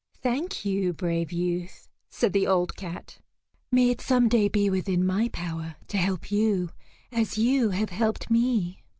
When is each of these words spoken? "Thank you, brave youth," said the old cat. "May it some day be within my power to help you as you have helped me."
"Thank 0.23 0.65
you, 0.65 0.93
brave 0.93 1.31
youth," 1.31 1.87
said 2.09 2.33
the 2.33 2.47
old 2.47 2.75
cat. 2.75 3.19
"May 3.71 3.91
it 3.91 4.01
some 4.01 4.29
day 4.29 4.47
be 4.47 4.67
within 4.67 5.05
my 5.05 5.27
power 5.29 5.75
to 5.89 5.97
help 5.97 6.31
you 6.31 6.71
as 7.11 7.37
you 7.37 7.69
have 7.69 7.91
helped 7.91 8.27
me." 8.31 8.81